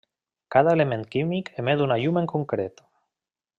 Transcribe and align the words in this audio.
Cada 0.55 0.73
element 0.77 1.03
químic 1.17 1.53
emet 1.65 1.85
una 1.89 2.01
llum 2.05 2.19
en 2.25 2.33
concret. 2.35 2.85